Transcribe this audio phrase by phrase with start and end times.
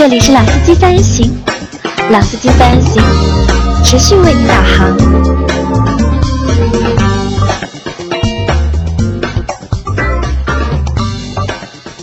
[0.00, 1.30] 这里是老司机三人行，
[2.10, 3.02] 老司机三人行，
[3.84, 4.96] 持续为您导航。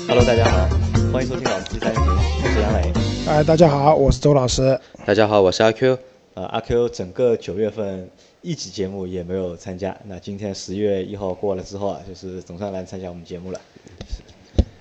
[0.08, 0.70] Hello，大家好，
[1.12, 2.08] 欢迎收听老司机三人行，
[2.44, 2.94] 我是杨磊。
[3.28, 4.80] 哎，大家好，我是周老师。
[5.04, 5.98] 大家好，我是阿 Q。
[6.36, 8.08] 呃，阿 Q 整个九月份
[8.44, 13.60] 一集节目也没有参加，那今天十月一号过了之后啊，就是总算来参加我们节目了。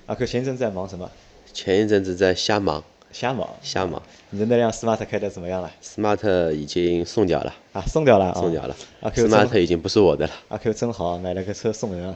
[0.05, 1.09] 阿 Q 前一阵在忙什么？
[1.51, 3.47] 前一阵子在瞎忙，瞎忙。
[3.61, 4.01] 瞎忙。
[4.29, 8.75] 你的那辆 Smart 开的怎么样了？Smart 已经送掉了，啊，送掉了啊，送掉了。
[9.01, 10.33] 阿 Q Smart 已经不是我的了。
[10.49, 12.15] 阿 Q 真好，买了个车送人啊。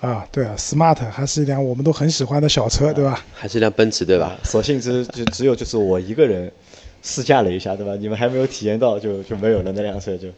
[0.00, 3.24] 啊，对啊，Smart 还是一辆我们都很喜欢的小车，对吧？
[3.34, 4.26] 还是辆奔驰，对吧？
[4.26, 6.50] 啊所幸只就只有就是我一个人
[7.02, 7.96] 试驾了一下，对吧？
[7.96, 10.28] 你们还没有体验到就就没有了那辆车就。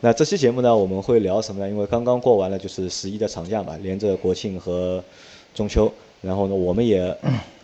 [0.00, 1.68] 那这期节目呢，我们会聊什么呢？
[1.68, 5.02] 因为刚刚过完了就是十一的长假嘛，连着国庆和
[5.52, 5.92] 中秋，
[6.22, 7.14] 然后呢，我们也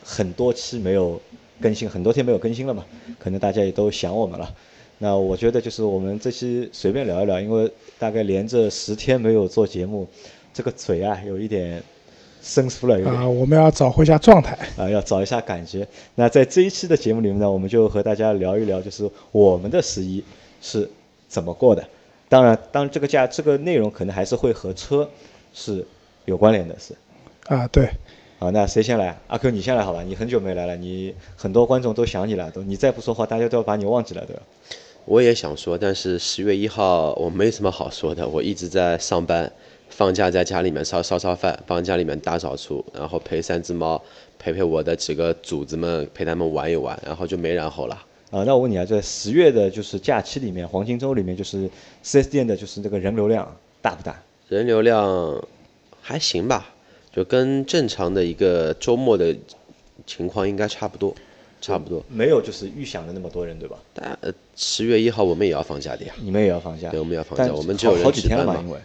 [0.08, 1.20] 很多期没有
[1.60, 2.84] 更新，很多天没有更新了嘛，
[3.18, 4.54] 可能大家也都想我们了。
[4.98, 10.08] 那我觉得就是我们这期随便聊一聊，因为大概连着十天没有做节目，
[10.54, 11.82] 这个嘴啊有一点
[12.40, 13.14] 生疏了，有点。
[13.14, 14.56] 啊，我们要找回一下状态。
[14.78, 15.86] 啊，要找一下感觉。
[16.14, 20.22] 那在这一期的节目里面呢，我们就和大家聊一聊，就是我们的十一
[20.62, 20.88] 是
[21.28, 21.86] 怎么过的。
[22.28, 25.08] 当然，当这个价这个内容可能还是会和车
[25.52, 25.84] 是
[26.24, 26.94] 有关联的，是。
[27.46, 27.88] 啊，对，
[28.38, 29.18] 啊，那谁先来？
[29.28, 30.02] 阿 Q 你先来好吧？
[30.02, 34.42] 你很久没来了，你很多观众都想你了，都你再不说话，大家都要把你忘记了，对吧？
[35.06, 39.50] 我也想说，但是十月一号我没什么好说的，我一直在上班，
[39.88, 44.02] 放假在家里面烧烧烧饭，帮家里面大扫除，然后陪三只猫，
[44.38, 47.94] 陪陪我的几个主子们，陪他们玩一玩，然后就没然后了。
[48.30, 51.70] 啊，那我问你啊，在十月的就是假期里面，黄金周里面，就是
[52.02, 54.20] 四 S 店的就是那个人流量大不大？
[54.48, 55.42] 人流量
[56.02, 56.74] 还行吧，
[57.16, 59.34] 就跟正常的一个周末的
[60.06, 61.14] 情况应该差不多，
[61.62, 62.04] 差不多。
[62.10, 63.78] 没有就是预想的那么多人，对吧？
[63.94, 66.90] 但呃，十月一号我们也要放假的呀，你们也要放假？
[66.90, 68.78] 对，我们要放假，我们只有好几天嘛因，为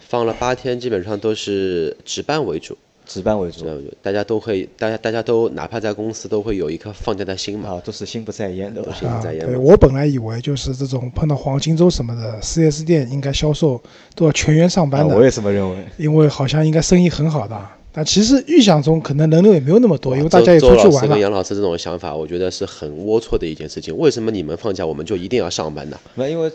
[0.00, 3.64] 放了八天，基本上都是值班为主，值班为主
[4.02, 8.92] 大家都会，大家大家都哪怕在公司都会有一颗放假的心嘛，啊，都是心不在焉，对吧？
[8.92, 9.50] 啊，心不在焉嘛。
[9.50, 13.80] 对我本来以为就是这种碰到黄金周什么的，4S 店应该销售
[14.14, 15.76] 都要全员上啊班的，我也这么认为。
[15.96, 17.56] 因为好像应该生意很好的。
[17.92, 21.18] 但其实预想中可能人流也没有那么多，因为大家也周周老师跟出去玩了。
[21.18, 23.96] 杨老师这种想法，我觉得是很龌龊的一件事情。
[23.96, 25.98] 为什么你们放假我们就一定要上班呢？
[26.14, 26.50] 那因为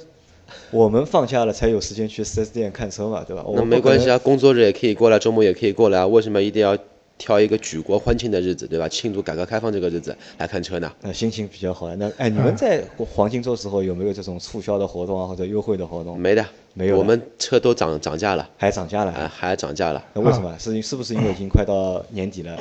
[0.72, 3.44] 我们放假了才有时间去 4S 店看车嘛，对吧？
[3.46, 6.08] 我那们没关系啊，工作日也可以过来，周末也可以过来啊。
[6.08, 6.78] 为什么一定要
[7.22, 8.90] 挑一个举国欢庆的日子，对吧？
[8.90, 10.92] 庆祝改革开放这个日子来看车呢？
[11.02, 11.96] 那，心情比较好啊。
[12.00, 16.20] 那哎，你们在黄金周时候有没有这种促销的活动啊，或者优惠的活动？
[16.20, 16.44] 没的，
[16.74, 19.12] 没有我们车都涨涨价了，还涨价了？
[19.12, 20.04] 啊，还涨价了。
[20.16, 20.52] 那为什么？
[20.58, 22.58] 是是不是因为已经快到年底了，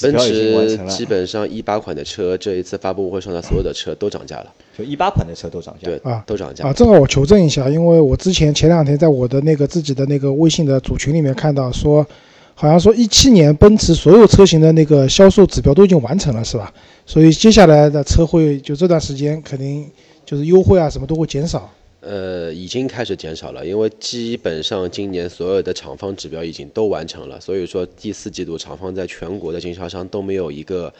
[0.00, 5.86] 奔驰基，本上一八款的车，这一次发布会上的所有的车都涨价了，就一八款的车都涨价。
[5.86, 6.72] 对啊，都涨价啊，。
[6.72, 12.06] 正好我求证一下，因为我之前前两天在我的那个自己的那个微信的组群里面看到说，
[12.54, 16.72] 好像说一七年奔驰所有车型的那个销售指标都已经完成了，是吧？
[17.06, 19.90] 所以接下来的车会就这段时间肯定
[20.24, 21.70] 就是优惠啊什么都会减少。
[22.00, 30.90] 呃，已经开始减少了，因为基本上今年所有的厂方指标已经都完成了，所以说第四季度厂方在全国的经销商都没有一个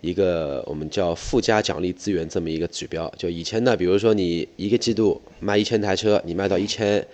[0.00, 3.12] 一个我们叫附加奖励资源这么一个指标。
[3.16, 7.04] 就以前呢，比如说你一个季度卖一千台车，你卖到一千，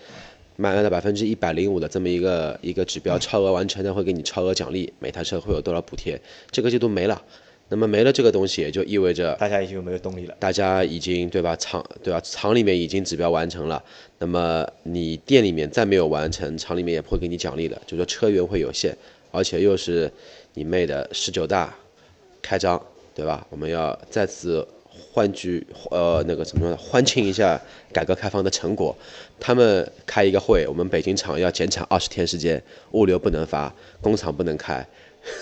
[0.56, 6.20] 卖到百分之一百零五的这么一个一个指标，超额完成的会给你超额奖励，每台车会有多少补贴？
[6.50, 7.20] 这个季度没了，
[7.68, 10.36] 那么没了这个东西，也就意味着大家已经没有动力了。
[10.38, 13.82] 大家已经对吧厂对吧厂里面已经指标完成了，
[14.18, 18.96] 那么你店里面再没有完成，厂里面也不会给你奖励的，就说车源会有限，
[19.32, 20.10] 而且又是
[20.54, 21.74] 你妹的十九大
[22.40, 22.80] 开张，
[23.12, 23.44] 对吧？
[23.50, 24.64] 我们要再次
[25.14, 27.60] 欢聚呃那个怎么说呢欢庆一下
[27.92, 28.96] 改革开放的成果，
[29.38, 34.84] 他们开一个会，我们北京厂要减产二十天时间，物流不能发，工厂不能开，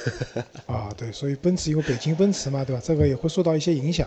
[0.68, 2.82] 啊，对，所以奔驰有北京奔驰嘛，对吧？
[2.84, 4.06] 这个也会受到一些影响。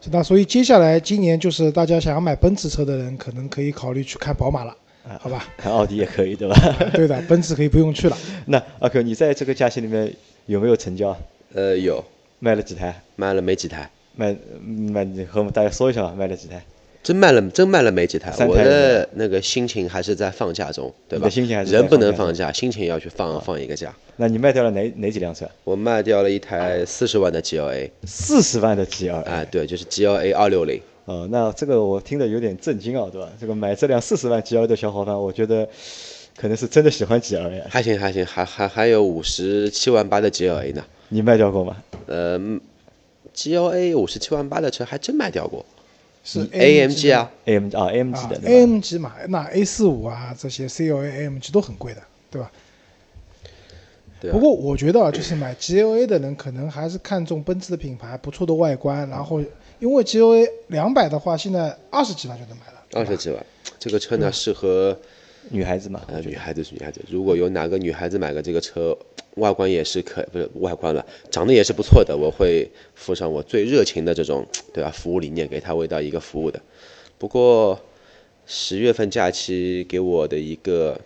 [0.00, 4.76] 是那所以接下来今年就是大家想要买奔驰车的人，可能可以考虑去看宝马了，
[5.20, 5.46] 好吧？
[5.56, 6.56] 看奥迪也可以，对吧？
[6.92, 8.18] 对的， 奔驰可以不用去了。
[8.46, 10.12] 那阿 Q，你在这个假期里面
[10.46, 11.16] 有没有成交？
[11.54, 12.04] 呃有
[12.40, 13.00] 卖了几台？
[13.14, 13.88] 卖了没几台。
[14.16, 16.64] 卖卖，你和我们大家说一下吧，卖了几台？
[17.02, 18.34] 真卖了，真卖了没几台。
[18.48, 21.28] 我的那个心情还是在放假中，对吧？
[21.28, 23.94] 心情还是人不能放假，心情要去放放一个假。
[24.16, 25.48] 那你卖掉了哪哪几辆车？
[25.62, 29.22] 我卖掉了一台四十万的 GLA，四十万的 GLA？
[29.22, 30.80] 哎，对，就是 GLA 二六零。
[31.04, 33.28] 哦，那这个我听得有点震惊啊，对吧？
[33.40, 35.68] 这个买这辆四十万 GLA 的小伙伴，我觉得
[36.36, 37.62] 可能是真的喜欢 GLA。
[37.68, 40.84] 还行还行，还还还有五十七万八的 GLA 呢。
[41.10, 41.76] 你卖掉过吗？
[42.06, 42.36] 呃，
[43.36, 45.64] GLA 五十七万八的车还真卖掉过，
[46.24, 52.50] 是嗯 AMG 啊，AM 啊 AMG 啊的对吧？，AMG 嘛，那 A 四五啊这些 CLA、AMG 都很贵的，对吧？
[54.20, 54.32] 对啊。
[54.32, 59.40] 不过我觉得啊，就是买 GLA 的人可能还是看重奔驰的品牌，不错的外观，然后
[59.78, 63.46] 因为 GLA 两百的话，现在二十几万就能买了，二十几万，
[63.78, 64.98] 这个车呢适合
[65.50, 68.96] 女孩子嘛，呃女孩子是女孩子，如果有哪个女孩子买个这个车，
[69.36, 76.60] 外观也是可不是外观了，长得也是不错的，我会附上我最热情的这种对吧服务理念给他味道一个服务的。
[77.18, 77.78] 不过
[78.46, 81.00] 十月份假期给我的一个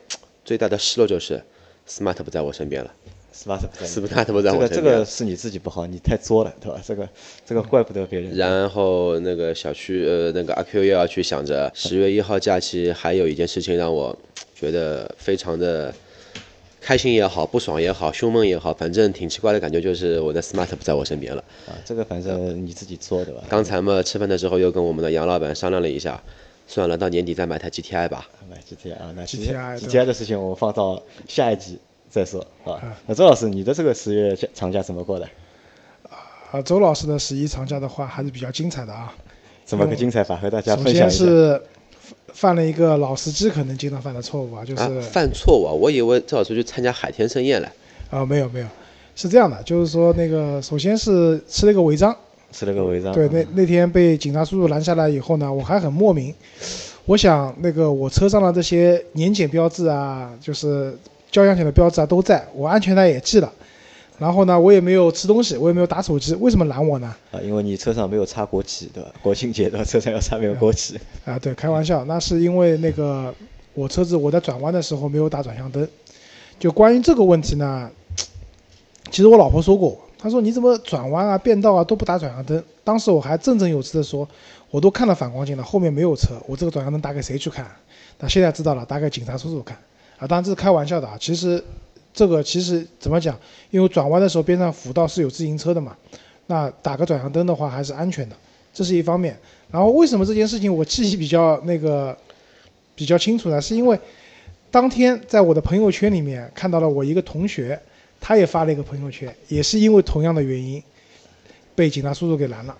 [0.44, 1.42] 最大的失落就是
[1.88, 2.92] Smart 不在我身边了。
[3.34, 3.60] ，smart
[4.00, 6.80] 不在 Smart 不在这个这我身边个是你自己不好，你太作了，对吧？
[6.86, 7.08] 这个
[7.44, 8.36] 这个怪不得别人。
[8.36, 14.16] 然后那个小区呃那个阿 Q 又要去想着十月一号假期，还有一件事情让我
[14.54, 15.92] 觉得非常的
[16.80, 21.44] 开心也好，不爽也好，胸闷也好，反正挺奇怪的感觉，就是我的 smart 不在我身边了。
[21.68, 23.42] 啊，这个反正你自己做的吧？
[23.48, 26.22] 刚才嘛吃饭的时候又跟我们的杨老板商量了一下，
[26.66, 28.28] 算了，到年底再买台 GTI 吧。
[28.48, 31.78] 买 GTI 啊，那 GTI GTI 的事情我们放到下一集
[32.08, 32.98] 再说啊啊。
[33.06, 35.28] 那周老师，你的这个十月长假怎么过的？
[36.50, 39.14] 啊，周老师的十一长假的话还是比较精彩的啊。
[39.64, 40.34] 怎么个精彩法？
[40.34, 41.16] 和大家首分享一下。
[41.16, 41.62] 先是
[42.32, 45.72] 犯了一个老司机可能经常犯的错误啊，就是啊，犯错误啊！
[45.72, 47.70] 我以为赵老师去参加海天盛宴了。
[48.10, 48.66] 啊，没有没有，
[49.14, 52.16] 是这样的，就是说那个首先是吃了一个违章，
[52.52, 53.12] 吃了个违章。
[53.12, 56.34] 对，那那天被警察叔叔拦下来以后呢，我还很莫名，
[57.06, 60.96] 我想那个我车上的这些年检标志啊，就是
[61.30, 63.52] 交强险的标志啊都在，我安全带也系了，
[64.20, 67.16] 然后呢，我也没有吃东西，我也没有打手机，为什么拦我呢？
[67.32, 69.10] 啊，因为你车上没有插国旗，对吧？
[69.22, 71.00] 国庆节的车上要插没有国旗。
[71.24, 73.34] 啊，对，开玩笑，那是因为那个
[73.72, 75.88] 我车子我在转弯的时候没有打转向灯。
[76.58, 77.90] 就关于这个问题呢，
[79.10, 82.62] 其实我老婆说过我，她说你怎么转弯啊、变道啊都不打转向灯？
[82.84, 84.28] 当时我还振振有词的说，
[84.70, 87.66] 我都看了反光镜了，后面没有车，我这个转向灯打给谁去看？
[88.18, 89.78] 那现在知道了，打给警察叔叔看。
[90.18, 91.64] 啊，当然这是开玩笑的啊，其实
[92.12, 93.38] 这个其实怎么讲？
[93.70, 95.96] 因为转弯的时候边上辅道是有自行车的嘛，
[96.46, 98.36] 那打个转向灯的话还是安全的，
[98.74, 99.38] 这是一方面。
[99.70, 102.16] 然后为什么这件事情我记忆比较那个
[102.94, 103.60] 比较清楚呢？
[103.60, 103.98] 是因为
[104.70, 107.80] 当天在我的朋友圈里面看到了我一个同学，
[108.20, 110.82] 他也发了一个朋友圈，也是因为同样的原因
[111.74, 112.76] 被警察叔叔给拦了。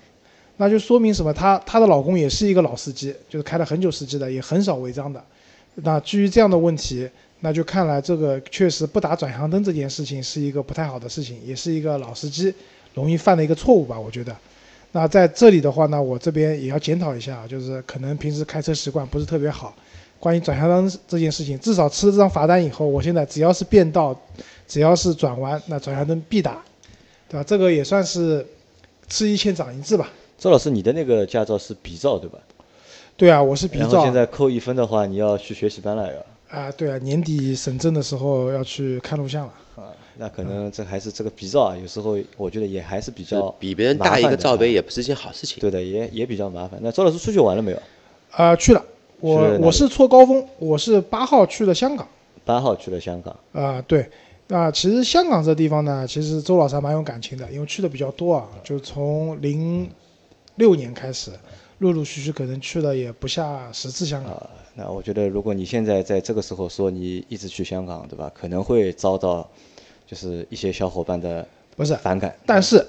[0.56, 1.32] 那就说明什么？
[1.32, 5.24] 她她的老公也是一个老司机，就是开了很久司机的，也很少违章的。
[5.76, 7.08] 那基于这样的问题，
[7.40, 12.52] 那就看来这个确实不打转向灯这件事情是一个不太好的事情，也是一个老司机
[12.94, 14.36] 容易犯的一个错误吧，我觉得。
[14.92, 19.74] 那在这里的话呢，我这边也要检讨一下，就是可能平时开车习惯不是特别好。
[20.18, 24.14] 关于转向灯这件事情，至少吃了这张罚单以后，我现在只要是变道，
[24.68, 26.62] 只要是转弯，那转向灯必打，
[27.28, 27.44] 对吧？
[27.44, 28.46] 这个也算是
[29.08, 30.10] 吃一堑长一智吧。
[30.36, 32.38] 周老师，你的那个驾照是 B 照对吧？
[33.16, 36.26] 对啊，我是 B 照然后现在扣一分的话，你要去学习班了要。
[36.50, 39.52] 啊，对啊，年底审证的时候要去看录像了。
[39.76, 39.84] 啊，
[40.18, 45.60] 那可能这还是这个比照啊，有时候我觉得也还是比较比别人大一个罩杯也也不是件好事情。
[45.60, 46.78] 对的，也也比较麻烦。
[46.82, 47.82] 那周老师出去玩了没有？
[48.32, 48.80] 啊，去了，
[49.20, 52.06] 去了我我是错高峰，我是八号去了香港。
[52.44, 54.10] 八号去了香港，啊，对，
[54.48, 59.88] 那其实香港这地方呢，其实周老师还蛮有感情的，因为去的比较多啊，就从零
[60.56, 61.30] 六年开始，
[61.80, 64.32] 陆陆续续可能去了也不下十次香港。
[64.32, 68.30] 啊，那我觉得如果你现在在这个时候说你一直去香港，对吧？
[68.34, 69.48] 可能会遭到
[70.06, 71.46] 就是一些小伙伴的
[71.76, 72.36] 不是，反感。
[72.44, 72.86] 但是，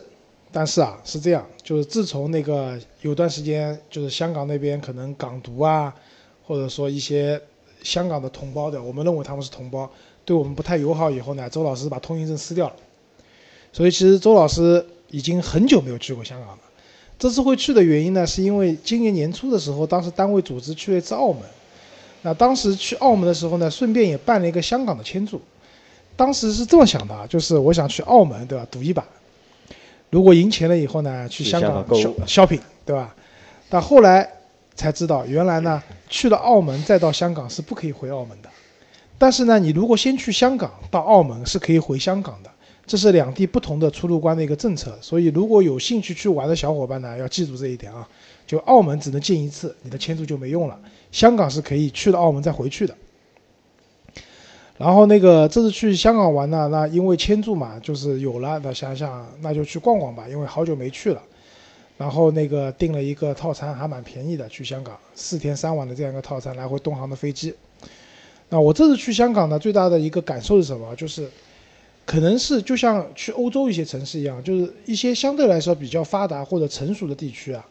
[0.51, 5.95] 但是啊，是这样，就是自从那个有段时间，就是香港那边可能港独啊，
[6.45, 7.41] 或者说一些
[7.83, 9.89] 香港的同胞的，我们认为他们是同胞，
[10.25, 12.75] 对我们不太友好以后呢，周老师把通行证撕掉了。
[13.71, 16.57] 所以其实周老师已经很久没有去过香港了。
[17.21, 21.43] 这次会去的原因呢，是因为今年年初的时候，当时单位组织去了一次澳门。
[22.23, 25.39] 那当时去澳门的时候呢，顺便也办了一个香港的签注。
[26.15, 28.65] 当时是这么想的啊，就是我想去澳门，对吧？
[28.71, 29.05] 赌一把，
[30.09, 33.15] 如果赢钱了以后呢，去去香港香港购 shopping，对吧？
[33.69, 34.27] 但后来
[34.73, 38.49] 才知道，原来呢，去了澳门再到香港是不可以回澳门的。
[39.19, 42.49] 但是呢，你如果先去香港到澳门是可以回香港的，
[42.91, 44.97] 这是两地不同的出入关的一个政策。
[44.99, 48.05] 所以如果有兴趣去玩的小伙伴呢，要记住这一点啊。
[48.45, 50.77] 就澳门只能进一次，你的签注就没用了。
[51.09, 52.93] 香港是可以去了澳门再回去的。
[54.77, 61.21] 然后那个这次去香港玩呢，那因为签注嘛，就是有了，那想想那就去逛逛吧，因为好久没去了。
[61.97, 67.53] 然后那个订了一个套餐，还蛮便宜的，去香港四天三晚的这样一个套餐，来回东航的飞机。
[68.49, 70.93] 那我这次去香港呢，最大的一个感受是什么？
[70.97, 71.29] 就是
[72.05, 77.65] 可能是就像去欧洲一些城市一样，就是一些相对来说比较发达或者成熟的地区啊，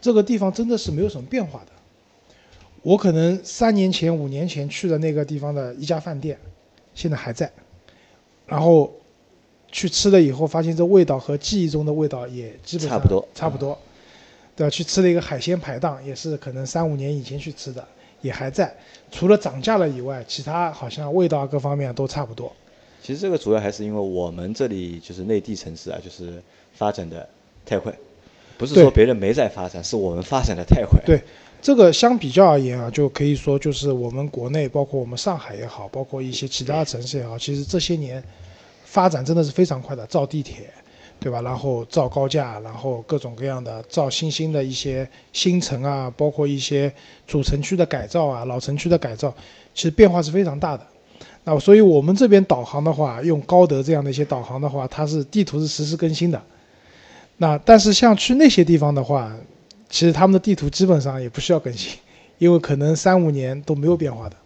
[0.00, 1.72] 这个地方真的是没有什么变化的。
[2.82, 6.38] 我可能三年前、五年前去的那个地方的一家饭店，
[6.94, 7.50] 现在还在，
[8.46, 8.92] 然后
[9.70, 13.78] 去吃了以后，发现这味道和记忆中的味道也基本上差不多差不多。
[14.56, 14.70] 对吧？
[14.70, 17.86] 去吃了一个海鲜排档，也是可能三五年以前去吃的，
[18.20, 18.74] 也还在。
[19.10, 22.52] 除了涨价了以外，其他好像味道各方面都差不多。
[23.02, 26.42] 其实这个主要还是因为我们这里就是内地城市啊，就是
[26.74, 27.28] 发展的
[27.64, 27.92] 太快，
[28.58, 31.00] 不是说别人没在发展，是我们发展的太快。
[31.04, 31.22] 对
[31.62, 38.22] 这个相比较而言啊，就可以说就是我们国内，包括我们上海也好，包括一些其他城市也好，其实这些年
[38.84, 40.70] 发展真的是非常快的，造地铁，
[41.18, 41.42] 对吧？
[41.42, 46.92] 然后造高架，然后各种各样的造新兴的一些新城啊，包括一些
[47.26, 49.34] 主城区的改造啊，老城区的改造，
[49.74, 50.86] 其实变化是非常大的。
[51.44, 56.40] 那所以我们这边导航的话，用高德这样的一些导航的话，它是地图是实时更新的。
[57.38, 59.34] 那但是像去那些地方的话，
[59.88, 61.98] 其实他们的地图基本上也不需要更新，
[62.38, 64.36] 因为可能三五年都没有变化的。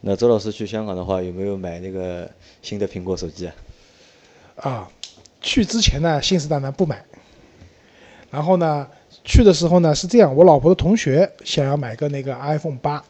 [0.00, 2.28] 那周老师去香港的话，有没有买那个
[2.60, 3.54] 新的苹果手机啊？
[4.56, 4.88] 啊，
[5.40, 7.02] 去之前呢信誓旦旦不买，
[8.30, 8.86] 然后呢
[9.22, 13.02] 去的时候呢是这样，我老婆的同学想要买个那个 iPhone 八，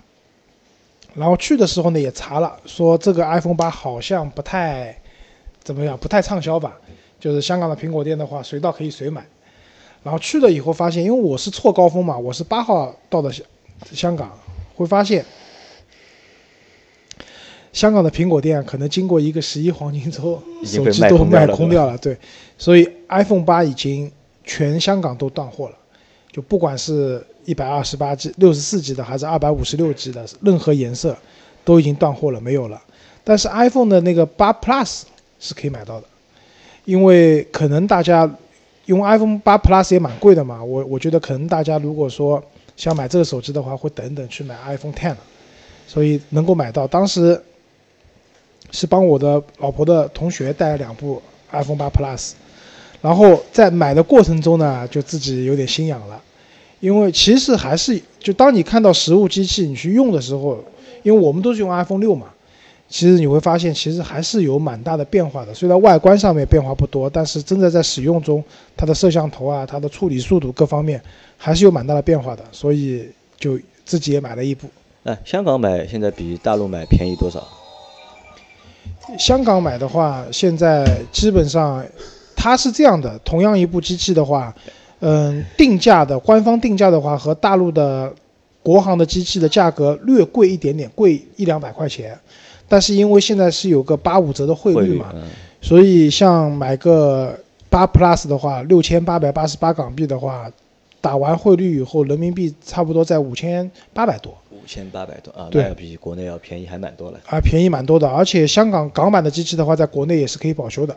[1.15, 4.97] 然后去的时候呢也查了，说这个 iPhone 八好像不太
[5.63, 6.77] 怎么样，不太畅销吧，
[7.21, 9.25] 就是香港的苹果店的话随到可以随买，
[10.03, 13.45] 然后去了以后发现，因为我是错高峰嘛，我是八号到的香
[13.93, 14.37] 香港，
[14.75, 15.25] 会发现。
[17.73, 22.17] 香港的苹果店可能经过一个十一黄金周，手机都卖空掉了，对，
[22.57, 24.09] 所以 iPhone 八已经
[24.45, 25.77] 全香港都断货了，
[26.31, 31.17] 就不管是一百二十八 G、六十四 G 的，还是二百五十六 G 的，任何颜色
[31.65, 32.81] 都已经断货了，没有了。
[33.23, 35.03] 但是 iPhone 的那个八 Plus
[35.41, 36.07] 是可以买到的，
[36.85, 38.31] 因为可能大家
[38.87, 42.43] 因为 iPhone 八 Plus 也蛮贵的嘛，我我觉得可能大家如果说
[42.77, 45.15] 想买这个手机的话，会等等去买 iPhone Ten，
[45.87, 46.87] 所以能够买到。
[46.87, 47.41] 当时
[48.71, 51.23] 是帮我的老婆的同学带了两部
[51.53, 52.33] iPhone 八 Plus，
[53.01, 56.21] 然后在买的过程中呢，就自己有点心痒了，
[56.85, 60.63] 因为其实还是就当你看到实物机器你去用的时候，
[61.03, 62.27] 因为我们都是用 iPhone 六嘛，
[62.91, 65.55] 其实你会发现其实还是有蛮大的变化的。
[65.55, 68.45] 虽然外观上面变化不多，但是真的在使用中，
[68.77, 71.01] 它的摄像头啊、它的处理速度各方面
[71.39, 74.69] 还是有蛮大的变化的，所以就自己也买了一部。
[75.05, 77.43] 哎，香港买现在比大陆买便宜多少？
[79.19, 81.83] 香港买的话，现在基本上
[82.37, 84.55] 它是这样的，同样一部机器的话，
[85.07, 88.11] 嗯，定价的官方定价的话和大陆的
[88.63, 92.19] 国行的机器的价格略贵一点点，贵一两百块钱。
[92.67, 95.23] 但是因为现在是有个八五折的汇率嘛，嗯，
[95.61, 100.51] 所以像买个八 Plus 的话，六千八百八十八港币的话，
[101.03, 104.35] 打完汇率以后，人民币差不多在五千八百多。
[104.51, 107.21] 五千八百多啊，对要比国内要便宜还蛮多了。
[107.27, 108.09] 啊，便宜蛮多的。
[108.09, 110.97] 而且香港港版的机器的话，在国内也是可以保修的。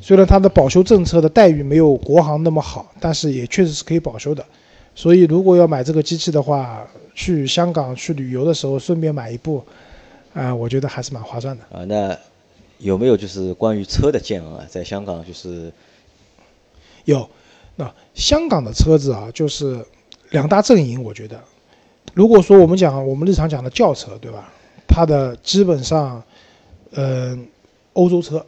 [0.00, 4.44] 虽然它的保修政策的待遇没有国行那么好，但是也确实是可以保修的。
[4.94, 9.64] 所以如果要买这个机器的话，去香港去旅游的时候顺便买一部，
[10.34, 11.64] 啊、我觉得还是蛮划算的。
[11.76, 12.16] 啊，那
[12.78, 14.66] 有没有就是关于车的见闻啊？
[14.68, 15.72] 在香港就是
[17.04, 17.28] 有，
[17.76, 19.84] 那香港的车子啊，就是
[20.30, 21.40] 两大阵营，我觉得，
[22.12, 24.52] 如果说我们讲我们日常讲的轿车，对吧？
[24.88, 26.22] 它的基本上，
[26.90, 27.46] 嗯、
[27.94, 28.44] 欧洲车，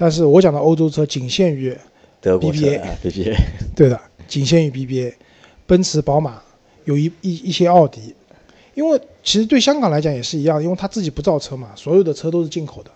[0.00, 1.76] 但是我讲的欧洲车仅限于
[2.20, 3.36] 德国车 BBA 啊，BBA，
[3.74, 5.14] 对的，仅限于 BBA，
[5.66, 6.40] 奔驰、宝马，
[6.84, 8.14] 有一一一些奥迪，
[8.74, 12.90] 因为其实对香港来讲也是一样，因为他自己不造车嘛，所有的车都是进口的。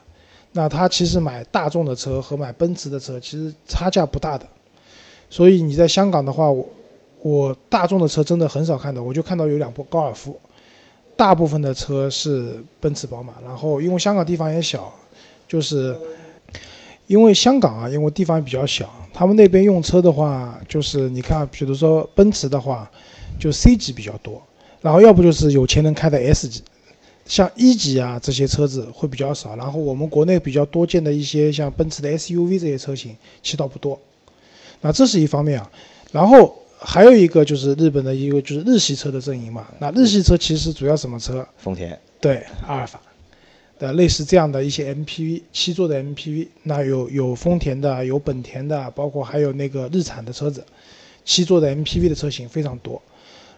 [0.52, 4.46] 那他其实买大众的车和买奔驰的车其实差价不大的，
[5.28, 6.68] 所以你在香港的话，我
[7.22, 10.38] 我大众的车真的很少看到，我就看到有两部高尔夫，
[11.16, 13.34] 大部分的车是奔驰、宝马。
[13.44, 14.92] 然后因为香港地方也小，
[15.48, 15.96] 就是
[17.12, 22.90] 因为香港啊，因为地方也比较小，他们那边用车的话，就是你看，比如说奔驰的话，
[23.38, 24.42] 就 C 级比较多，
[24.80, 26.62] 然后要不就是有钱人开的 S 级，
[27.26, 29.54] 像一级啊这些车子会比较少。
[29.56, 34.00] 然后我们国内比较多见的一些像奔驰的 SUV 这些车型，其实倒不多。
[34.80, 35.70] 那这是一方面啊，
[36.12, 39.66] 然后还有一个就是日本的一个就是日系车的阵营嘛。
[39.78, 41.46] 那日系车其实主要什么车？
[41.58, 42.98] 丰田，对，阿尔法
[43.82, 50.64] 的类似这样的一些 MPV，七座的 MPV，那有有丰田的，有本田的，包括还有那个日产的车子，
[51.24, 53.02] 七座的 MPV 的车型非常多。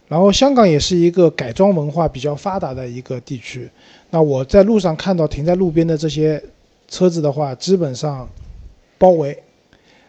[0.09, 3.69] 然后香港也是一个改装文化比较发达的一个地区。
[4.11, 6.43] 那我在路上看到停在路边的这些
[6.89, 8.29] 车子的话，基本上
[8.97, 9.43] 包围，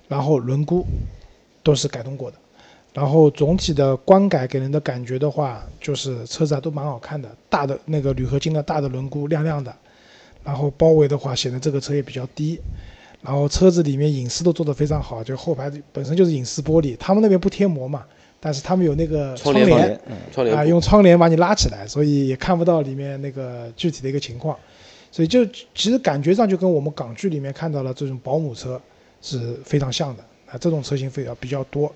[0.08, 0.84] 然后轮毂
[1.62, 2.38] 都是改动过的。
[2.94, 9.76] 然后总体的观感给人的感觉的话，就是车子还都蛮好看的，大的那个铝合金的大的轮毂亮亮的，
[10.46, 12.60] 然后包围的话显得这个车也比较低，
[13.22, 18.06] 然后车子里面隐私都做得非常好，就后排本身就是隐私玻璃，他们那边不贴膜嘛，
[18.40, 24.56] 但是他们有那个窗帘帘嗯啊，窗帘布用窗帘把你拉起来，所以也看不到里面那个具体的一个情况，
[25.12, 28.80] 所以就其实感觉上就跟我们港剧里面看到了这种保姆车
[29.22, 31.92] 是非常像的啊，这种车型非常比较多。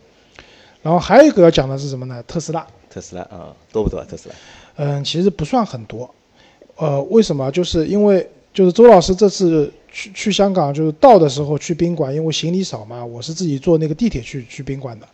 [0.81, 2.23] 然后还有一个要讲的是什么呢？
[2.25, 4.07] 特斯拉，特斯拉啊，多不多啊？
[4.09, 4.35] 特斯拉？
[4.77, 6.09] 嗯，其实不算很多，
[6.77, 7.51] 呃，为什么？
[7.51, 15.07] 就是因为就是周老师这次去去香港，就是到的时候去宾馆，因为行李少嘛，我是自己坐那个地铁去去宾馆的。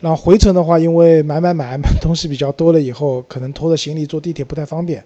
[0.00, 5.02] 然后回程的话，因为买买买东西比较多了以后，可能拖着行李坐地铁不太方便，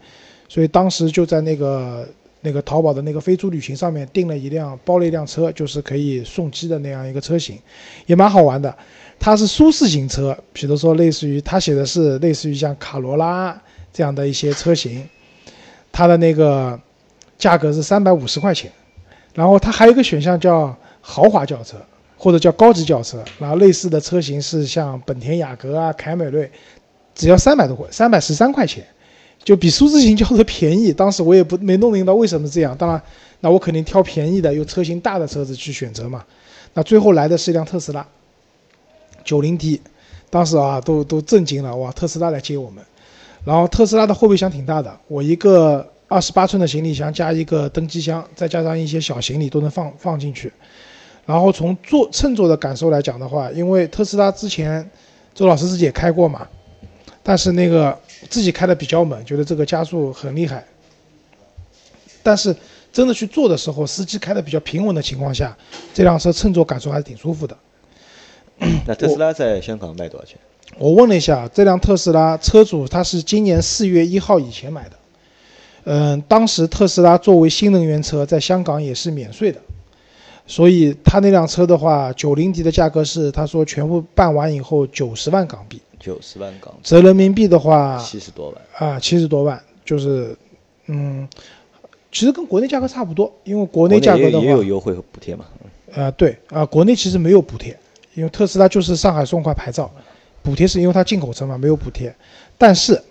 [0.49, 2.07] 所以当时就在那个
[2.43, 7.59] 那个淘宝的那个飞猪旅行上面订了一辆包了一辆车，就是可以送机的那样一个车型，
[8.05, 8.77] 也蛮好玩的。
[9.19, 13.59] 它是舒适型车，比如说类似于它写的是类似于像卡罗拉
[13.95, 15.09] 这样的一些车型，
[15.91, 16.79] 它的那个
[17.43, 18.71] 价格是三百五十块钱，
[19.35, 21.77] 然后它还有一个选项叫豪华轿车
[22.17, 26.49] 或者叫高级轿车，然后类似的车型是像本田雅阁啊、凯美瑞，
[27.17, 28.87] 只要三百多块，三百十三块钱，
[29.43, 30.93] 就比舒适型轿车便宜。
[30.93, 33.03] 当时我也不没弄明白为什么这样，当然，
[33.41, 36.25] 那我肯定挑便宜的、又车型大的车子去选择嘛。
[36.75, 38.07] 那最后来的是一辆特斯拉。
[39.25, 39.81] 九零 T，
[40.31, 41.91] 当时啊都都震惊了，哇！
[41.91, 42.85] 特斯拉来接我们，
[43.45, 50.53] 然后特斯拉的后备箱挺大的，我一个二十八寸的行李箱加一个登机箱，再加上一些小行李都能放放进去。
[51.25, 54.91] 然后从坐乘坐的感受来讲的话，因为特斯拉之前
[55.35, 56.47] 周老师自己也开过嘛，
[57.23, 60.63] 但是那个自己开的比较猛，觉得这个加速很厉害。
[62.23, 62.55] 但是
[62.93, 65.57] 真的去坐的时候，司机开的比较平稳的情况下，
[65.95, 67.57] 这辆车乘坐感受还是挺舒服的。
[68.87, 70.37] 那特斯拉在香港卖多少钱？
[70.77, 74.97] 我问了一下，这辆特斯拉车主他是今年四月一号以前买的，
[75.85, 79.61] 嗯，当时特斯拉作为新能源车在香港也是免税的，
[80.47, 88.91] 所以他那辆车的话，九零 D 的价格是他说全部办完以后九十万港币，九十万港币，折人民币的话七十多万。
[88.91, 90.37] 啊七十多万，就是
[90.87, 91.29] 嗯，
[92.11, 95.45] 其实跟国内价格差不多，因为国国内价格的话也也有，优惠和补贴嘛？
[95.95, 97.77] 呃对啊，国内其实没有补贴，
[98.15, 99.91] 因为特斯拉就是上海送块牌照，
[100.43, 102.15] 补贴是因为它进口车嘛，没有补贴。
[102.57, 103.03] 但是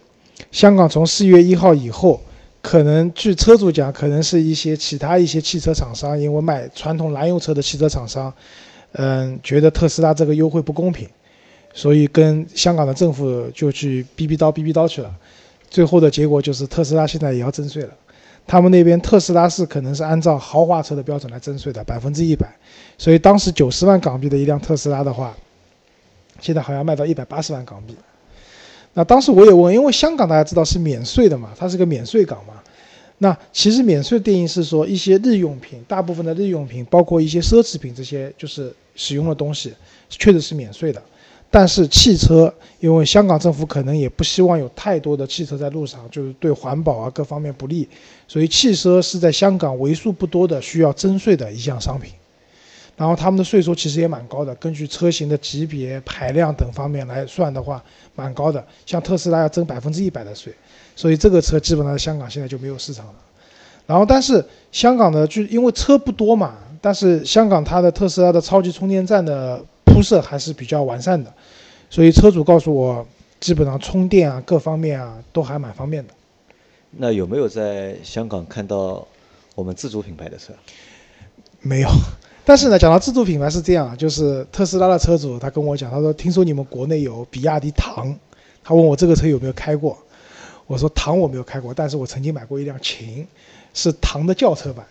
[0.51, 2.19] 香港从四月一号以后，
[2.62, 8.32] 可能据车主讲，可能是一些其他一些汽车厂商，因为卖传统燃油车的汽车厂商，
[8.91, 11.10] 嗯，觉得特斯拉这个优惠不公平，
[11.74, 15.12] 所以跟香港的政府就去逼逼叨逼逼叨去了。
[15.69, 17.89] 最后的结果就是特斯拉现在也要征税了。
[18.45, 22.47] 他们那边特斯拉是可能是按照豪华车的标准来征税的，百分之一百。
[22.97, 25.36] 所以当时九十万港币的一辆特斯拉的话，
[26.39, 27.95] 现在好像卖到一百八十万港币。
[28.93, 32.56] 那当时我也问，因为香港大家知道是免税的嘛，它是个免税港嘛。
[33.19, 39.71] 那其实免税定义是说一些日用品，大部分的日用品，包括一些奢侈品这些就是使用的东西，
[40.10, 41.01] 确实是免税的。
[41.49, 47.88] 但是汽车，因为香港政府可能也不希望有太多的汽车在路上，就是对环保啊各方面不利，
[48.27, 52.12] 所以汽车是在香港为数不多的需要征税的一项商品。
[53.02, 57.84] 然后他们的税收其实也蛮高的，根据车型的级别、排量等方面来算的话，
[58.14, 58.64] 蛮高的。
[58.86, 60.54] 像特斯拉要征百分之一百的税，
[60.96, 63.16] 所以这个车基本上在香港现在就没有市场了。
[63.88, 71.34] 然后，但是香港的就因为车不多嘛，但是香港它的特斯拉的超级充电站的铺设还是比较完善的，
[71.90, 73.04] 所以车主告诉我，
[73.40, 76.14] 基本上充电啊各方面啊都还蛮方便的。
[76.92, 79.08] 那有没有在香港看到
[79.56, 80.54] 我们自主品牌的车？
[81.62, 81.90] 没有，
[82.43, 88.13] 但是呢，讲到自主品牌是这样，就是特斯拉的车主他跟我讲，他说听说你们国内有比亚迪唐，
[88.63, 89.97] 他问我这个车有没有开过，
[90.65, 93.27] 我说唐我没有开过，但是我曾经买过一辆秦，
[93.73, 94.86] 是唐的轿车版。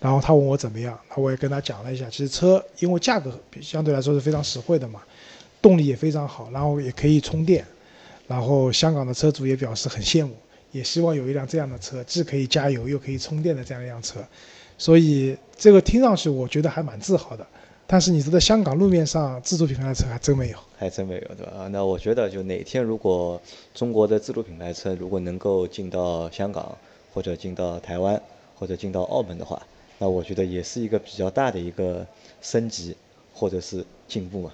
[0.00, 5.00] 然后他问我怎么样，我也跟他讲了一下，其实车因为价格相对来说是非常实惠的嘛，
[5.60, 7.66] 动力也非常好，然后也可以充电，
[8.28, 10.32] 然后香港的车主也表示很羡慕，
[10.70, 14.20] 也希望有一辆这样的车，既可以加油又可以充电的这样一辆车，
[14.78, 17.46] 所以这个听上去我觉得还蛮自豪的。
[17.90, 20.58] 但是你知道香港路面上自主品牌的车还真没有。
[20.76, 21.52] 还真没有，对吧？
[21.58, 23.40] 啊，那我觉得就哪天如果
[23.74, 26.76] 中国的自主品牌车如果能够进到香港，
[27.14, 28.20] 或者进到台湾，
[28.54, 29.60] 或者进到澳门的话，
[29.98, 32.06] 那我觉得也是一个比较大的一个
[32.42, 32.94] 升级
[33.32, 34.52] 或者是进步嘛。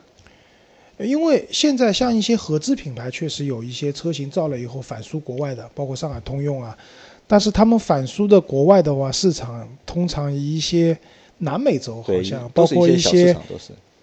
[0.96, 6.78] 因为现在像一些合资品牌，确实有一些车型造了以后反输国外的，包括上海通用啊，
[7.26, 10.96] 但是他们反输的国外的话，市场通常以一些
[11.38, 13.36] 南美洲，好，像包括一些。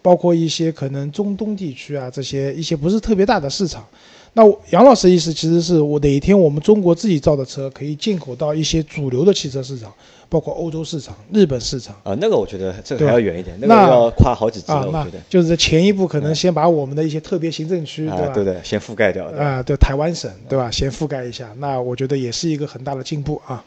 [0.02, 3.86] 包括一些可能中东地区啊，这些一些不是特别大的市场。
[4.34, 9.94] 那杨老师的意思其实是我哪一天我们中国自己造的车可以进口到一些主流的汽车市场，
[10.30, 15.22] 包括欧洲市场、日本市场啊，那个我觉得这个还要远一点，那个要跨好几级了，，我啊那觉得。
[15.28, 18.34] 就是前一步可能先把我们的一些特别行政区，对？
[18.34, 19.26] 对的，先覆盖掉。
[19.32, 20.72] 啊，对台湾省，对吧？
[20.72, 23.62] 先覆盖一下，那我觉得也是一个很大的进步啊。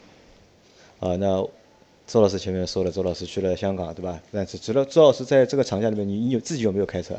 [0.99, 1.47] 啊，那
[2.07, 4.19] 周老师前面说了，周老师去了香港，对吧？
[4.31, 7.15] 但是除了周老师在这个长假里面，你你有自己有没有开车？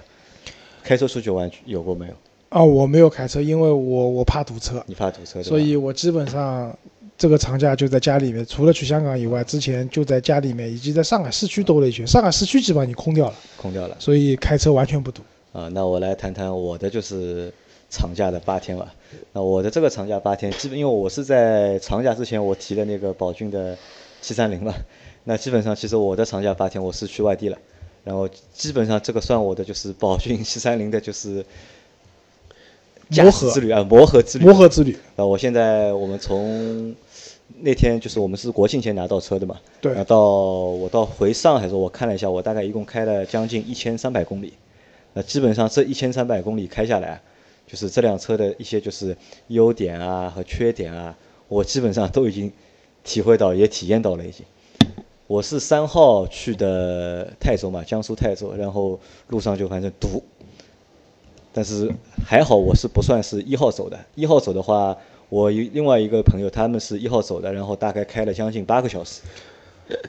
[0.84, 2.14] 开车出去玩有过没有？
[2.48, 5.42] 啊，我没有开车，因为我我怕堵车，你怕堵车？
[5.42, 6.72] 所以我基本上
[7.18, 12.06] 这个长假就在家里面，除了去香港以外，之前就在家里面，以及在上海市区兜了一圈。
[12.06, 13.96] 上海市区基本上已经空掉了，空掉了。
[13.98, 15.22] 所以开车完全不堵。
[15.52, 17.52] 啊，那我来谈谈我的就是
[17.90, 18.94] 长假的八天吧。
[19.32, 23.76] 那我的这个长假八天，基本因为我是在长假之前我提了那个宝骏的
[24.26, 24.74] 七三零了，
[25.22, 27.56] 那基本上其实我的长假八天我是去外地了，
[28.02, 31.46] 然后基本上这个算我的就是宝骏 七三零的就是
[33.10, 34.44] 驾磨合驶之旅啊，磨合之旅。
[34.44, 36.92] 磨合之旅，啊，我现在我们从
[37.60, 44.54] 那天就是我们是国庆前拿到车的嘛，对然后到我到回上海的时候，我看了一下，我大概一共开了将近一千三百公里。
[45.12, 47.22] 那基本上这一千三百公里开下来，
[47.64, 52.52] 就是这辆车的一些就是优点啊和缺点啊，我基本上都已经
[53.06, 54.44] 体会到，也体验到了已经。
[55.28, 60.22] 我是三号去的泰州嘛，江苏泰州，然后路上就反正堵，
[61.52, 61.90] 但是
[62.26, 64.96] 还好我是不算是一号走的，一号走的话，
[65.28, 69.22] 我一另外一个朋友他们是一号走的，然后大概开了将近八个小时，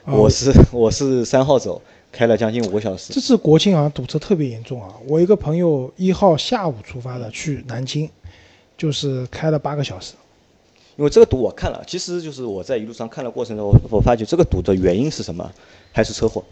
[0.04, 1.80] 啊我是我是三号走，
[2.10, 3.20] 开了将近五个小时这。
[3.20, 4.94] 次国庆好像堵车特别严重啊！
[5.06, 8.10] 我一个朋友一号下午出发的去南京，
[8.76, 10.14] 就是开了八个小时。
[10.98, 15.48] 因为这个堵我看了，其实就是我在一路上看的过程中，我发觉这个堵的原因是什么？
[15.92, 16.42] 还是车祸。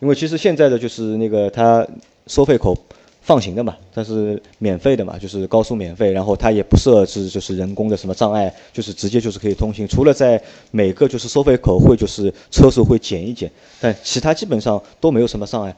[0.00, 1.86] 因为其实现在的就是那个它
[2.26, 2.76] 收费口
[3.22, 9.88] 放行的嘛，它是免费的嘛，就是高速免费，然后它也不设置就是人工的什么障碍，就是直接就是可以通行。
[9.88, 10.38] 除了在
[10.70, 13.50] 每个就是收费口会就是车速会减一减，
[13.80, 15.74] 但其他基本上都没有什么障碍。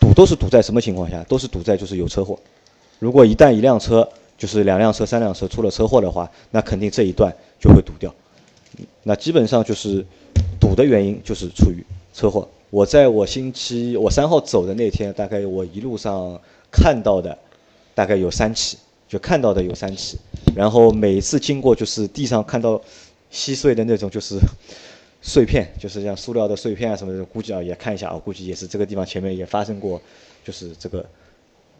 [0.00, 1.22] 堵都是堵在什么情况下？
[1.28, 2.36] 都是堵在就是有车祸。
[2.98, 8.14] 如果一旦一辆车就是两辆车、三辆车出了车祸的话，那肯定这一段就会堵掉。
[9.02, 10.06] 那基本上就是
[10.60, 12.48] 堵的原因就是出于车祸。
[12.70, 17.36] 我在我星期我三号走的那天，大概我一路上看到的
[17.94, 20.18] 大概有三起，就看到的有三起。
[20.54, 22.80] 然后每次经过就是地上看到
[23.30, 24.38] 稀碎的那种就是
[25.22, 30.00] 碎片，就是像塑料的碎片啊什么的，估计啊也看一下啊，估计也是这个地方前面也发生过
[30.44, 31.04] 就是这个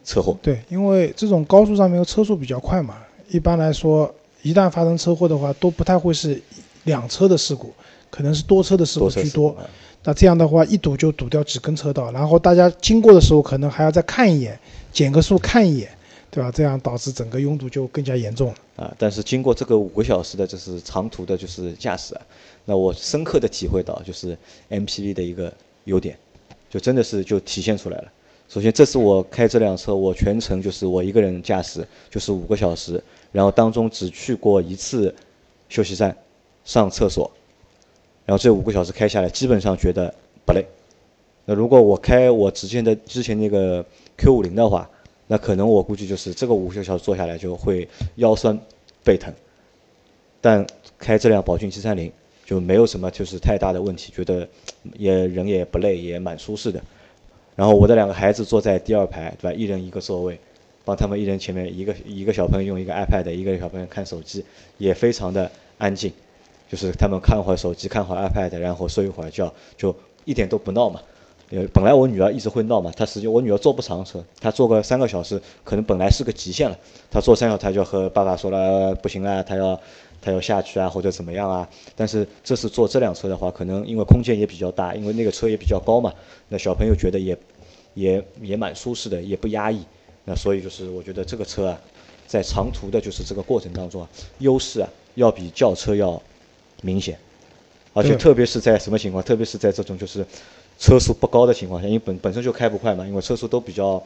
[0.09, 0.35] 车祸。
[0.41, 2.97] 对，因为这种高速上面车速比较快嘛，
[3.29, 6.41] 一般来说，一旦发生车祸的话，都不太会是
[6.85, 7.71] 两车的事故，
[8.09, 9.55] 可能是多车的事故居多。
[10.03, 14.59] 那这样的话，一堵就堵掉几根车道，然后大家经过的时候，可能还要再看一眼，
[14.91, 15.89] 减个速看一眼，
[16.31, 16.49] 对吧？
[16.51, 18.55] 这样导致整个拥堵就更加严重了。
[18.77, 22.21] 啊，但是经过这个五个小时的就是长途的，就是驾驶啊，
[22.65, 24.35] 那我深刻的体会到就是
[24.69, 26.17] MPV 的一个优点，
[26.69, 28.11] 就真的是就体现出来了。
[28.49, 35.13] 首先，这次我开这辆车，我全程就是我一个人驾驶，就是五个小时，然后当中只去过一次
[35.69, 36.17] 休息站
[36.65, 37.29] 上厕所，
[38.25, 40.11] 然后这五个小时开下来，基本上觉得
[40.47, 40.65] 不累。
[41.45, 43.85] 那如果我开我之前的之前那个
[44.17, 44.89] Q 五零的话，
[45.27, 48.59] 那可能我估计就是这个五个小时坐下来就会腰酸
[49.03, 49.31] 背疼。
[50.41, 50.65] 但
[50.97, 52.11] 开这辆宝骏七三零
[52.47, 54.49] 就没有什么就是太大的问题，觉得
[54.97, 56.81] 也人也不累，也蛮舒适的。
[57.59, 59.53] 然后我的两个孩子坐在第二排，对吧？
[59.53, 60.39] 一人一个座位，
[60.85, 64.45] 帮他们一人前面一个一个小朋友用一个 iPad，一个小朋友看手机，
[64.77, 66.09] 也非常的安静。
[66.71, 69.93] 就是他们看会儿手机，看会儿 iPad，然后睡一会儿觉，就
[70.23, 71.01] 一点都不闹嘛。
[71.49, 76.77] 呃，本来我女儿一直会闹嘛，她实际我女儿坐不长车，她坐个三个小时，可能本来是个极限了。
[77.11, 79.77] 她坐三个小时，她就和爸爸说了不行啊，她要
[80.21, 81.67] 她要下去啊，或者怎么样啊。
[81.95, 86.13] 但是这次坐这辆车的话，可能因为空间也比较大，因为那个车也比较高嘛，
[86.49, 87.37] 那小朋友觉得也
[87.93, 89.81] 也也蛮舒适的，也不压抑。
[90.25, 91.81] 那所以就是我觉得这个车啊，
[92.27, 96.21] 在长途的就是这个过程当中啊，优势啊要比轿车要
[96.81, 97.17] 明显。
[97.91, 99.23] 而且特别是在什么情况？
[99.23, 100.23] 特别是在这种就是
[100.77, 104.01] 车速不高的情况下，因为本本身就开不快嘛，因为车速都比较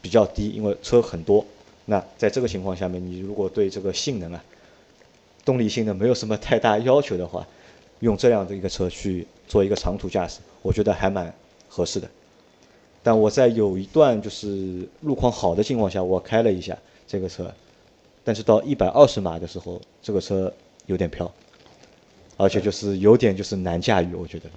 [0.00, 1.44] 比较低，因为车很多。
[1.84, 4.42] 那在这个情况下面，你如果对这个性能啊、
[5.46, 7.46] 动力性能没有什么太大要求的话，
[8.00, 11.32] 用这样的一个车去做一个长途驾驶，我觉得还蛮
[11.68, 12.06] 合适的。
[13.02, 17.50] 但我在有一段就是路况好的情况下，我开了一下这个车，
[18.24, 20.52] 但是到一百二十码的时候，这个车
[20.86, 21.32] 有点飘。
[22.38, 24.50] 而且就是有点就是难驾驭，我觉得。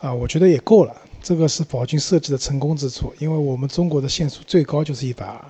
[0.00, 0.94] 啊，我觉得也够了。
[1.22, 5.40] 这个是宝骏设计的成功之处，因为我们中国的限速最高就是一百二，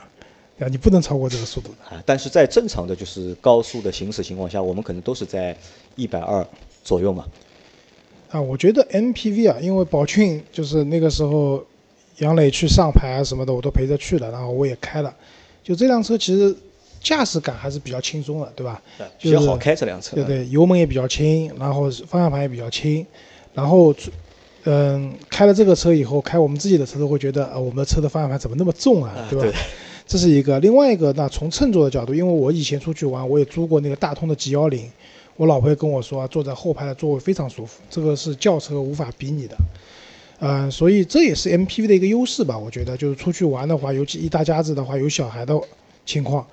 [0.61, 0.69] 对吧？
[0.71, 1.97] 你不能超过这个速度的。
[1.97, 5.57] 啊，但是在正常的就是高速的行驶情况下，我们可能都是在
[5.97, 6.47] 一百二
[6.85, 7.25] 左右嘛。
[8.31, 11.65] 啊，我觉得 MPV 啊，因为宝骏就是那个时候
[12.19, 15.13] 杨磊去上牌啊什么的，我都陪着去了，然后我也开了。
[15.65, 16.55] 就这辆车其实
[17.03, 18.81] 驾驶感还是比较轻松的，对吧？
[19.19, 20.15] 比较好开这辆车。
[20.15, 23.05] 对对，油门也比较轻，然后方向盘也比较轻，
[23.55, 23.95] 然后。
[24.65, 29.59] 嗯，开了这个车以后，开我们自己的车都会觉得啊，我们的车的方向盘怎么那么重啊，对吧？
[30.11, 30.59] 这是一个。
[30.59, 34.91] 另外一个，那从乘坐的角度，因为我以前出去玩，我也租过那个大通的 G 幺零，
[35.37, 39.57] 我老婆也跟我说，坐在后排的座位非常舒服，这个是轿车无法比拟的。
[40.41, 42.59] 嗯，所以这也是 MPV 的一个优势吧？
[42.59, 45.57] 我觉得，就是出去玩的话，尤其一大家子的话，有小孩的
[46.05, 46.45] 情况，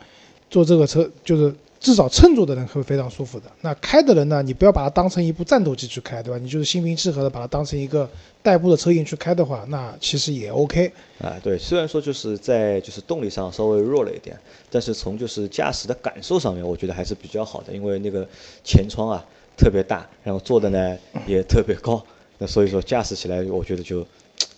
[0.51, 1.51] 坐这个车就是。
[1.79, 3.45] 至少乘坐的人会非常舒服的。
[3.61, 4.41] 那开的人呢？
[4.41, 6.37] 你不要把它当成一部战斗机去开，对吧？
[6.37, 8.09] 你就是心平气和的把它当成一个
[8.41, 10.91] 代步的车型去开的话，那其实也 OK。
[11.19, 14.35] 啊，对，虽然说就是在就是动力上稍微弱了一点，
[14.71, 17.73] 但是从就是驾驶的感受上面，我觉得还是比较好的。
[17.73, 18.27] 因为那个
[18.63, 19.23] 前窗啊
[19.55, 22.03] 特别大，然后坐的呢也特别高，
[22.39, 24.05] 那所以说驾驶起来我觉得就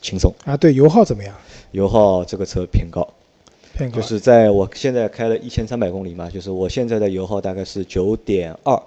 [0.02, 0.34] 轻松。
[0.46, 1.36] 啊，对，油耗怎么样？
[1.72, 3.08] 油耗这个车偏高。
[3.88, 8.82] 就是在我现在开了一千三百公里嘛，就是我现在的油耗大概是九点二，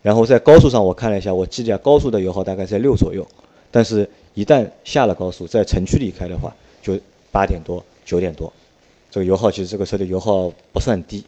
[0.00, 3.26] 然后在高速上我看了一下，我记下高速的油耗大概在六左右，
[3.70, 6.98] 但是一旦下了高速，在城区里开的话，就
[7.30, 8.52] 八点多、九点多，
[9.10, 11.24] 这个油耗其实这个车的油耗不算低。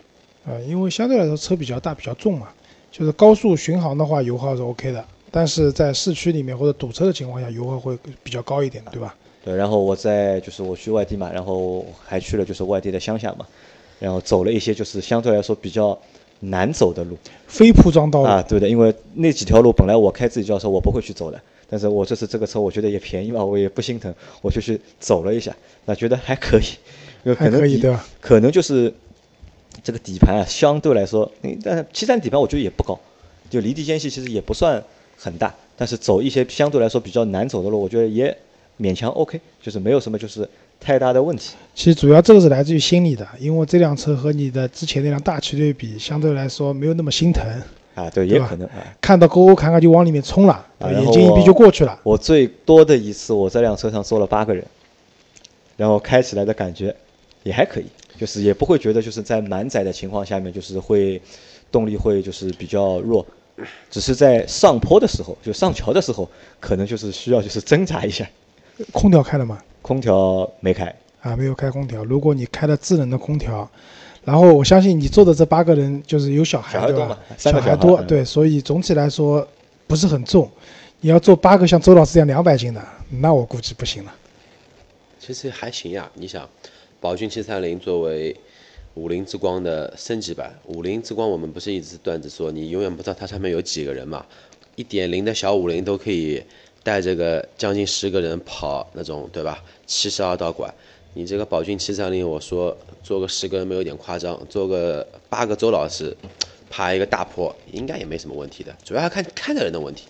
[0.47, 2.49] 啊，因为相对来说车比较大、比较重嘛，
[2.91, 9.15] 就是高速巡航的话油耗是 OK 的，但是在市区里面或者堵车的情况下，油耗会比较高一点的，对吧？
[9.47, 13.47] 对，然后我在就是我去外地嘛，然后还去了就是外地的乡下嘛，
[14.01, 15.97] 然后走了一些就是相对来说比较
[16.41, 25.55] 难走的路，非铺装道路啊，对的，因为那几条路本来我开自己轿车我不会去走的，但是我这次这个车我觉得也便宜嘛，我也不心疼，我就去走了一下，
[25.85, 28.05] 那觉得还可以，还可以对吧？
[28.21, 28.93] 可能就是
[29.85, 31.31] 这个底盘啊，相对来说，
[31.63, 32.99] 但是七三底盘我觉得也不高，
[33.49, 34.83] 就离地间隙其实也不算
[35.17, 38.37] 很大，但是走一些相对来说比较难走的路，我觉得也。
[38.79, 41.55] 勉强 OK，就是没有什么就是太大的问题。
[41.75, 47.45] 其实主要这个是来自于心理的，因为这辆车和你的之前那辆大旗对比，相对来说没有那么心疼
[47.95, 48.11] 啊。
[48.11, 48.75] 对，也可能啊。
[49.01, 51.99] 看到沟沟坎坎就往里面冲了，眼睛一闭就过去了。
[52.03, 54.63] 我最多的一次，我这辆车上坐了八个人，
[55.77, 56.95] 然后开起来的感觉
[57.43, 57.87] 也还可以，
[58.19, 61.21] 就是也不会觉得就是在满载的情况下面就是会
[61.73, 63.25] 动力会就是比较弱，
[63.91, 66.29] 只是在上坡的时候就上桥的时候，
[66.61, 68.29] 可能就是需要就是挣扎一下。
[68.93, 69.59] 空调开了吗？
[69.83, 72.05] 空调没开啊，没有开空调。
[72.05, 73.69] 如果你开了智能的空调，
[74.25, 77.19] 然后我相信你坐的这八个人就是有小孩对吧？
[77.39, 79.47] 小孩多对，所以总体来说
[79.87, 80.51] 不是很重。
[81.01, 82.85] 你要坐八个像周老师这样两百斤的，
[83.21, 84.13] 那我估计不行了。
[85.21, 86.49] 其实还行呀，你想，
[87.01, 88.37] 宝骏七三零作为
[88.95, 94.27] 五菱之光的升级版，五菱之光我们不是一直段子说你永远不知道它上面有几个人嘛？
[94.75, 96.43] 一点零的小五菱都可以。
[96.87, 99.61] 带这个将近十个人跑那种，对吧？
[99.89, 100.73] 七十二道拐，
[101.15, 106.17] 你这个宝骏七三零，我说坐个十个人没有点夸张，坐个八个周老师，
[106.71, 108.73] 爬一个大坡，应该也没什么问题的。
[108.85, 110.05] 主要要看看的人的问题。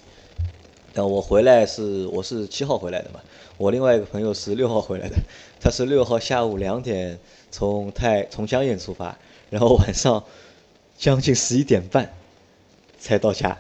[0.93, 3.21] 但我回来是我是七号回来的嘛，
[3.57, 5.17] 我另外一个朋友是六号回来的，
[5.59, 7.19] 他是六号下午两点
[7.51, 9.17] 从太从江堰出发，
[9.49, 10.23] 然后晚上
[10.99, 12.13] 将近十一点半
[12.99, 13.59] 才到家，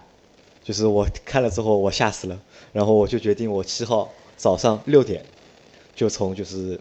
[0.66, 2.36] 就是我看了之后我吓死了。
[2.72, 5.24] 然后我就决定，我七号早上六点
[5.94, 6.78] 就从就是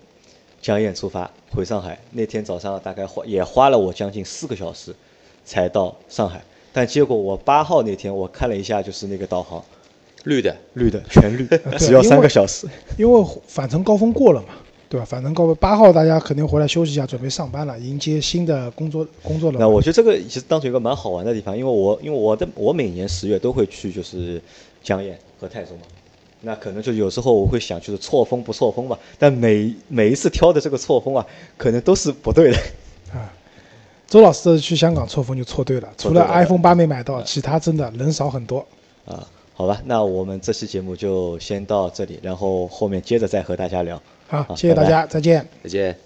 [0.59, 1.97] 江堰出发回上海。
[2.11, 4.93] 那天早上大概花也花了我将近四个小时
[5.45, 6.43] 才到上海。
[6.73, 9.63] 但结果我八号那天我看了一下，就是那个导航，
[10.25, 11.47] 绿的，绿的，全绿，
[11.79, 12.67] 只要三个小时。
[12.97, 14.49] 因为返程高峰过了嘛，
[14.87, 15.05] 对吧？
[15.05, 19.59] 反正各位八号大家肯定回来休息一下，准备上班了，迎接新的工作工作了。
[19.59, 24.41] 那我觉得这个其实当成一个蛮好玩的地方，因为我因为我的我每年十月都会去就是
[24.83, 25.15] 江堰。
[25.37, 25.81] 和泰州嘛，
[26.43, 28.97] 那可能就有时候我会想，就是错峰不错峰嘛。
[29.19, 32.57] 但每每一次挑的这个错峰啊，可能都是不对的。
[33.13, 33.29] 啊，
[34.07, 38.65] 周老师去香港错峰就错对了，除了 iPhone 八没买到，其他真的人少很多。
[39.05, 44.01] 啊，好吧，那我们这期节目就先到这里，然后后面接着再和大家聊。
[44.43, 46.04] 好，谢谢大家，再见，再见。